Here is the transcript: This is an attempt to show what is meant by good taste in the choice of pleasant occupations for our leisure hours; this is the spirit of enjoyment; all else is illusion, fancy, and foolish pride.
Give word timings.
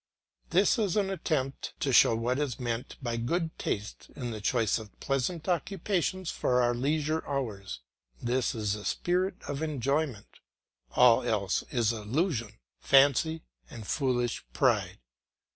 This 0.49 0.79
is 0.79 0.97
an 0.97 1.11
attempt 1.11 1.75
to 1.81 1.93
show 1.93 2.15
what 2.15 2.39
is 2.39 2.59
meant 2.59 2.97
by 3.03 3.17
good 3.17 3.55
taste 3.59 4.09
in 4.15 4.31
the 4.31 4.41
choice 4.41 4.79
of 4.79 4.99
pleasant 4.99 5.47
occupations 5.47 6.31
for 6.31 6.59
our 6.59 6.73
leisure 6.73 7.23
hours; 7.27 7.81
this 8.19 8.55
is 8.55 8.73
the 8.73 8.83
spirit 8.83 9.35
of 9.47 9.61
enjoyment; 9.61 10.39
all 10.95 11.21
else 11.21 11.63
is 11.69 11.93
illusion, 11.93 12.57
fancy, 12.79 13.43
and 13.69 13.85
foolish 13.85 14.43
pride. 14.53 14.97